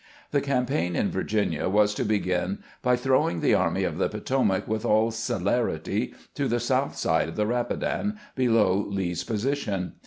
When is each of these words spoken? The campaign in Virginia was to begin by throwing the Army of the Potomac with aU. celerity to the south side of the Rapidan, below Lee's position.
The 0.31 0.41
campaign 0.41 0.95
in 0.95 1.11
Virginia 1.11 1.69
was 1.69 1.93
to 1.93 2.03
begin 2.03 2.63
by 2.81 2.95
throwing 2.95 3.39
the 3.39 3.53
Army 3.53 3.83
of 3.83 3.99
the 3.99 4.09
Potomac 4.09 4.67
with 4.67 4.83
aU. 4.83 5.11
celerity 5.11 6.15
to 6.33 6.47
the 6.47 6.59
south 6.59 6.97
side 6.97 7.29
of 7.29 7.35
the 7.35 7.45
Rapidan, 7.45 8.17
below 8.35 8.83
Lee's 8.89 9.23
position. 9.23 9.93